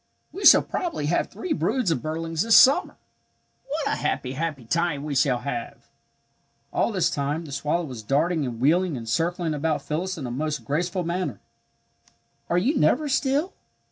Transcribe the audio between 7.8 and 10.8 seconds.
was darting and wheeling and circling about Phyllis in a most